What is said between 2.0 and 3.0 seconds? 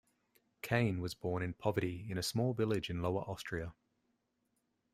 in a small village